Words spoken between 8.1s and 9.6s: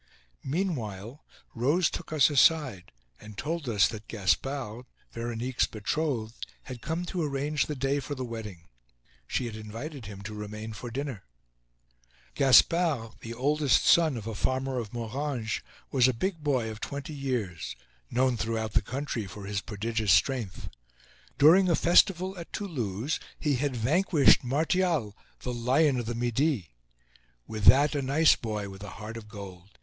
the wedding. She had